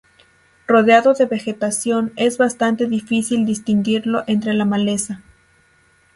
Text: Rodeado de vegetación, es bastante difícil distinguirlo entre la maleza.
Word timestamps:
Rodeado 0.67 1.13
de 1.13 1.27
vegetación, 1.27 2.11
es 2.15 2.39
bastante 2.39 2.87
difícil 2.87 3.45
distinguirlo 3.45 4.23
entre 4.25 4.55
la 4.55 4.65
maleza. 4.65 5.21